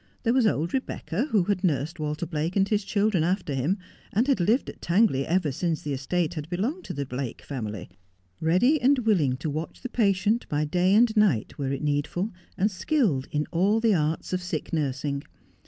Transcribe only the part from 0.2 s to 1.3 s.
There was old Eebecca,